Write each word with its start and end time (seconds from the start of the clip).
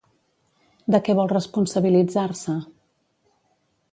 De 0.95 0.99
què 1.07 1.15
vol 1.19 1.29
responsabilitzar-se? 1.33 2.57